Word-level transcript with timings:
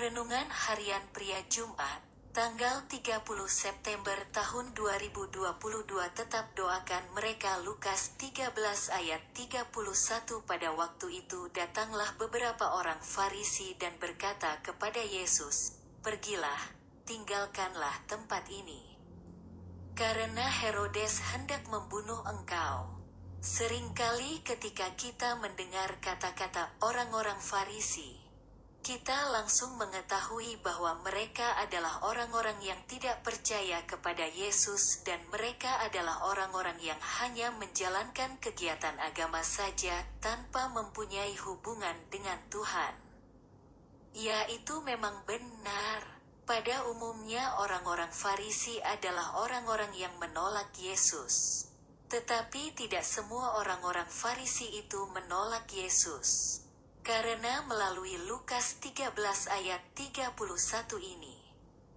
Renungan 0.00 0.48
Harian 0.48 1.04
Pria 1.12 1.44
Jumat, 1.52 2.00
tanggal 2.32 2.88
30 2.88 3.20
September 3.52 4.16
tahun 4.32 4.72
2022 4.72 5.44
tetap 6.16 6.56
doakan 6.56 7.04
mereka 7.12 7.60
Lukas 7.60 8.16
13 8.16 8.48
ayat 8.96 9.20
31 9.36 9.68
pada 10.48 10.72
waktu 10.72 11.20
itu 11.20 11.52
datanglah 11.52 12.08
beberapa 12.16 12.80
orang 12.80 12.96
Farisi 13.04 13.76
dan 13.76 13.92
berkata 14.00 14.64
kepada 14.64 15.04
Yesus, 15.04 15.76
Pergilah, 16.00 16.72
tinggalkanlah 17.04 18.00
tempat 18.08 18.48
ini. 18.48 18.80
Karena 19.92 20.48
Herodes 20.48 21.20
hendak 21.36 21.68
membunuh 21.68 22.24
engkau. 22.24 22.88
Seringkali 23.44 24.48
ketika 24.48 24.96
kita 24.96 25.36
mendengar 25.44 26.00
kata-kata 26.00 26.72
orang-orang 26.80 27.36
Farisi, 27.36 28.19
kita 28.80 29.28
langsung 29.28 29.76
mengetahui 29.76 30.56
bahwa 30.64 30.96
mereka 31.04 31.52
adalah 31.60 32.00
orang-orang 32.00 32.56
yang 32.64 32.80
tidak 32.88 33.20
percaya 33.20 33.84
kepada 33.84 34.24
Yesus 34.24 35.04
dan 35.04 35.20
mereka 35.28 35.84
adalah 35.84 36.24
orang-orang 36.32 36.80
yang 36.80 36.96
hanya 37.20 37.52
menjalankan 37.60 38.40
kegiatan 38.40 38.96
agama 39.04 39.44
saja 39.44 39.92
tanpa 40.24 40.72
mempunyai 40.72 41.36
hubungan 41.44 41.92
dengan 42.08 42.40
Tuhan. 42.48 42.96
Ya 44.16 44.48
itu 44.48 44.80
memang 44.80 45.28
benar. 45.28 46.18
Pada 46.48 46.82
umumnya 46.90 47.62
orang-orang 47.62 48.10
Farisi 48.10 48.82
adalah 48.82 49.38
orang-orang 49.38 49.94
yang 49.94 50.10
menolak 50.18 50.72
Yesus. 50.80 51.68
Tetapi 52.10 52.74
tidak 52.74 53.06
semua 53.06 53.60
orang-orang 53.62 54.08
Farisi 54.10 54.66
itu 54.82 55.06
menolak 55.14 55.70
Yesus. 55.70 56.58
Karena 57.00 57.64
melalui 57.64 58.12
Lukas 58.28 58.76
13 58.84 59.16
ayat 59.48 59.80
31 59.96 60.36
ini, 61.00 61.40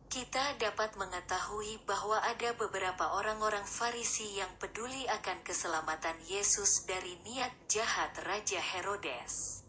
kita 0.08 0.56
dapat 0.56 0.95
mengetahui 0.95 1.84
bahwa 1.84 2.23
ada 2.23 2.56
beberapa 2.56 3.12
orang-orang 3.20 3.68
Farisi 3.68 4.40
yang 4.40 4.48
peduli 4.64 5.04
akan 5.12 5.44
keselamatan 5.44 6.16
Yesus 6.23 6.88
dari 6.88 7.20
niat 7.28 7.52
jahat 7.68 8.16
Raja 8.23 8.64
Herodes. 8.64 9.66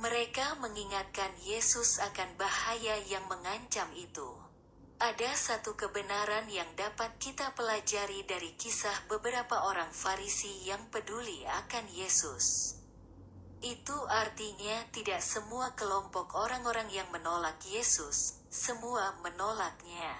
Mereka 0.00 0.58
mengingatkan 0.58 1.30
Yesus 1.46 2.02
akan 2.02 2.34
bahaya 2.34 2.98
yang 3.06 3.22
mengancam 3.30 3.86
itu. 3.94 4.34
Ada 4.98 5.30
satu 5.36 5.78
kebenaran 5.78 6.50
yang 6.50 6.72
dapat 6.74 7.22
kita 7.22 7.54
pelajari 7.54 8.26
dari 8.26 8.58
kisah 8.58 9.06
beberapa 9.06 9.62
orang 9.62 9.94
Farisi 9.94 10.66
yang 10.66 10.90
peduli 10.90 11.46
akan 11.46 11.86
Yesus. 11.92 12.79
Itu 13.60 13.92
artinya 14.08 14.88
tidak 14.88 15.20
semua 15.20 15.76
kelompok 15.76 16.32
orang-orang 16.32 16.88
yang 16.88 17.04
menolak 17.12 17.60
Yesus, 17.68 18.40
semua 18.48 19.12
menolaknya. 19.20 20.16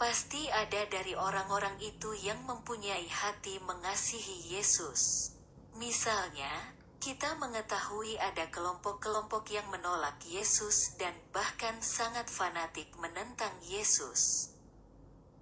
Pasti 0.00 0.48
ada 0.48 0.88
dari 0.88 1.12
orang-orang 1.12 1.76
itu 1.84 2.16
yang 2.16 2.40
mempunyai 2.48 3.04
hati 3.12 3.60
mengasihi 3.60 4.56
Yesus. 4.56 5.36
Misalnya, 5.76 6.72
kita 6.96 7.36
mengetahui 7.36 8.16
ada 8.16 8.48
kelompok-kelompok 8.48 9.44
yang 9.52 9.68
menolak 9.68 10.16
Yesus 10.24 10.96
dan 10.96 11.12
bahkan 11.28 11.76
sangat 11.84 12.32
fanatik 12.32 12.88
menentang 12.96 13.52
Yesus. 13.68 14.53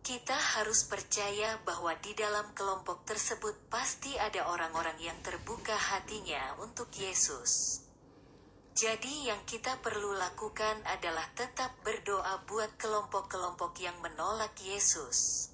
Kita 0.03 0.35
harus 0.35 0.83
percaya 0.91 1.63
bahwa 1.63 1.95
di 2.03 2.11
dalam 2.19 2.51
kelompok 2.59 3.07
tersebut 3.07 3.55
pasti 3.71 4.19
ada 4.19 4.51
orang-orang 4.51 4.99
yang 4.99 5.15
terbuka 5.23 5.79
hatinya 5.79 6.59
untuk 6.59 6.91
Yesus. 6.99 7.79
Jadi, 8.75 9.31
yang 9.31 9.39
kita 9.47 9.79
perlu 9.79 10.11
lakukan 10.19 10.83
adalah 10.91 11.23
tetap 11.39 11.71
berdoa 11.87 12.43
buat 12.51 12.75
kelompok-kelompok 12.83 13.79
yang 13.79 13.95
menolak 14.03 14.51
Yesus, 14.59 15.53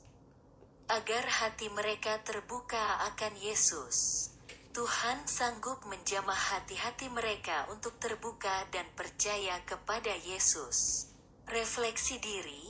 agar 0.88 1.28
hati 1.28 1.68
mereka 1.68 2.16
terbuka 2.24 3.04
akan 3.12 3.36
Yesus. 3.36 4.30
Tuhan 4.72 5.28
sanggup 5.28 5.84
menjamah 5.84 6.56
hati-hati 6.56 7.12
mereka 7.12 7.68
untuk 7.68 8.00
terbuka 8.00 8.64
dan 8.72 8.88
percaya 8.96 9.60
kepada 9.68 10.14
Yesus. 10.24 11.10
Refleksi 11.50 12.16
diri, 12.22 12.67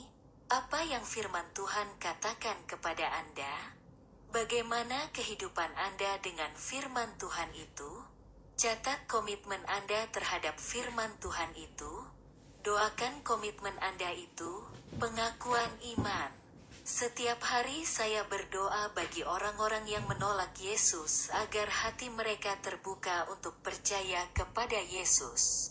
apa 0.48 0.81
yang 0.81 1.04
firman 1.04 1.44
Tuhan 1.53 2.00
katakan 2.00 2.56
kepada 2.64 3.04
Anda? 3.20 3.76
Bagaimana 4.32 5.12
kehidupan 5.12 5.76
Anda 5.76 6.16
dengan 6.25 6.48
firman 6.56 7.20
Tuhan 7.20 7.53
itu? 7.53 7.92
Catat 8.56 9.04
komitmen 9.04 9.60
Anda 9.69 10.09
terhadap 10.09 10.56
firman 10.56 11.12
Tuhan 11.20 11.53
itu. 11.53 12.00
Doakan 12.64 13.20
komitmen 13.28 13.76
Anda 13.76 14.09
itu, 14.16 14.64
pengakuan 14.97 15.69
iman. 16.00 16.32
Setiap 16.80 17.44
hari 17.44 17.84
saya 17.84 18.25
berdoa 18.25 18.97
bagi 18.97 19.28
orang-orang 19.28 19.84
yang 19.84 20.09
menolak 20.09 20.56
Yesus 20.56 21.28
agar 21.28 21.69
hati 21.69 22.09
mereka 22.09 22.56
terbuka 22.65 23.28
untuk 23.28 23.53
percaya 23.60 24.25
kepada 24.32 24.80
Yesus. 24.80 25.66